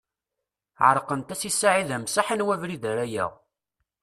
Ɛerqent-as 0.87 1.41
i 1.49 1.51
Saɛid 1.53 1.89
Amsaḥ 1.95 2.27
anwa 2.33 2.51
abrid 2.55 2.83
ara 2.91 3.05
yaɣ. 3.13 3.31